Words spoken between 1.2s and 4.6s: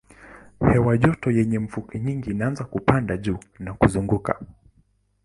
yenye mvuke nyingi inaanza kupanda juu na kuzunguka.